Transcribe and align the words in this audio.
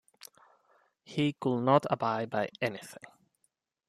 He 1.03 1.33
could 1.33 1.61
not 1.61 1.85
abide 1.87 2.31
by 2.31 2.49
anything. 2.59 3.03